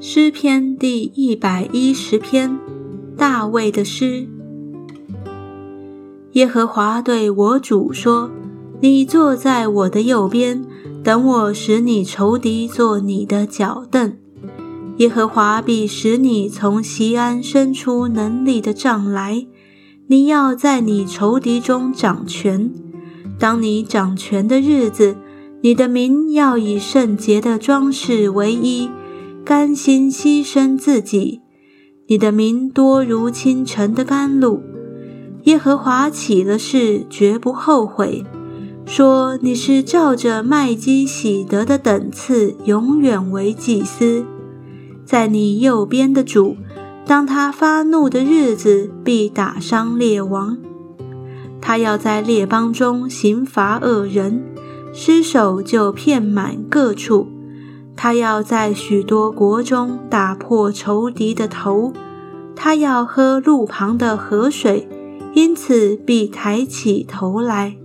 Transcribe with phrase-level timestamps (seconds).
[0.00, 2.58] 诗篇第一百一十篇，
[3.16, 4.26] 大卫的诗。
[6.32, 8.30] 耶和华对我主说
[8.80, 10.64] ：“你坐在我的右边，
[11.04, 14.16] 等我使你仇敌做你的脚凳。
[14.98, 19.46] 耶和华必使你从西安伸出能力的杖来，
[20.08, 22.70] 你要在你仇敌中掌权。
[23.38, 25.16] 当你掌权的日子，
[25.62, 28.88] 你的民要以圣洁的装饰为衣。”
[29.44, 31.40] 甘心牺牲自己，
[32.06, 34.62] 你的名多如清晨的甘露。
[35.42, 38.24] 耶和华起了誓，绝不后悔，
[38.86, 44.24] 说你是照着麦基喜德的等次，永远为祭司。
[45.04, 46.56] 在你右边的主，
[47.04, 50.56] 当他发怒的日子，必打伤列王。
[51.62, 54.42] 他要在列邦中刑罚恶人，
[54.92, 57.28] 失手就遍满各处。
[57.96, 61.92] 他要在许多国中打破仇敌的头，
[62.56, 64.88] 他要喝路旁的河水，
[65.34, 67.76] 因此必抬起头来。